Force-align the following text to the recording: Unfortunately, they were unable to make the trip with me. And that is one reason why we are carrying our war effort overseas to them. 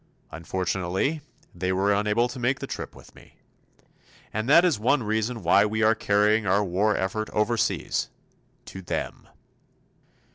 Unfortunately, 0.31 1.21
they 1.53 1.71
were 1.71 1.93
unable 1.93 2.27
to 2.27 2.39
make 2.39 2.57
the 2.57 2.65
trip 2.65 2.95
with 2.95 3.13
me. 3.13 3.35
And 4.33 4.49
that 4.49 4.65
is 4.65 4.79
one 4.79 5.03
reason 5.03 5.43
why 5.43 5.63
we 5.63 5.83
are 5.83 5.93
carrying 5.93 6.47
our 6.47 6.63
war 6.63 6.97
effort 6.97 7.29
overseas 7.33 8.09
to 8.65 8.81
them. 8.81 9.27